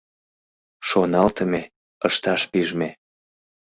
Шоналтыме— 0.87 1.61
ышташ 2.07 2.41
пижме. 2.51 2.89